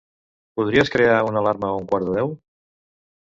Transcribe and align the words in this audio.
Podries 0.59 0.89
crear 0.95 1.19
una 1.27 1.43
alarma 1.45 1.69
a 1.69 1.75
un 1.81 1.85
quart 1.93 2.09
de 2.09 2.15
deu? 2.21 2.33